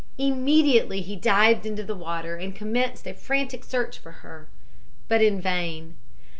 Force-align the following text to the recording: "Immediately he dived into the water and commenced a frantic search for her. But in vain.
"Immediately 0.17 1.01
he 1.01 1.15
dived 1.15 1.63
into 1.63 1.83
the 1.83 1.93
water 1.93 2.35
and 2.35 2.55
commenced 2.55 3.05
a 3.05 3.13
frantic 3.13 3.63
search 3.63 3.99
for 3.99 4.11
her. 4.25 4.47
But 5.07 5.21
in 5.21 5.39
vain. 5.39 5.95